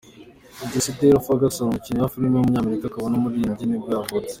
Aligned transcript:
Jesse 0.71 0.91
Tyler 0.97 1.23
Ferguson, 1.25 1.65
umukinnyi 1.67 1.99
wa 2.01 2.13
filime 2.13 2.35
w’umunyamerika 2.35 2.83
akaba 2.87 3.07
n’umuririmbyi 3.09 3.65
nibwo 3.67 3.89
yavutse. 3.95 4.29